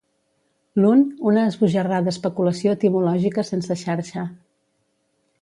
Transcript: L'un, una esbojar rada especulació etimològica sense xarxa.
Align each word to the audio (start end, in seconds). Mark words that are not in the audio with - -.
L'un, 0.79 1.03
una 1.31 1.43
esbojar 1.49 1.83
rada 1.87 2.11
especulació 2.13 2.73
etimològica 2.79 3.47
sense 3.53 3.79
xarxa. 3.85 4.27